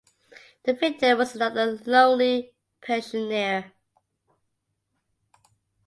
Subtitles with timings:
[0.63, 3.71] The victim was another lonely pensioner.